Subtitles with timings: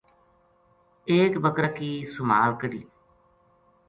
[1.11, 2.81] ایک بکر ا کی سُمہال کَڈھی